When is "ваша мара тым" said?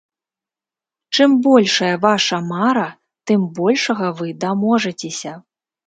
2.07-3.39